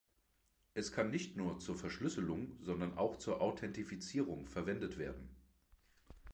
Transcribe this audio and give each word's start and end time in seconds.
Es 0.73 0.91
kann 0.91 1.11
nicht 1.11 1.37
nur 1.37 1.59
zur 1.59 1.75
Verschlüsselung 1.75 2.57
sondern 2.63 2.97
auch 2.97 3.17
zur 3.17 3.39
Authentifizierung 3.39 4.47
verwendet 4.47 4.97
werden. 4.97 5.29